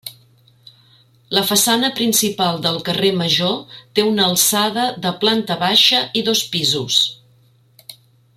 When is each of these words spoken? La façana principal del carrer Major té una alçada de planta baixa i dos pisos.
La 1.39 1.43
façana 1.49 1.91
principal 1.99 2.57
del 2.63 2.79
carrer 2.87 3.11
Major 3.19 3.77
té 3.99 4.07
una 4.13 4.25
alçada 4.31 4.87
de 5.05 5.13
planta 5.25 5.59
baixa 5.67 6.05
i 6.23 6.29
dos 6.31 6.43
pisos. 6.57 6.99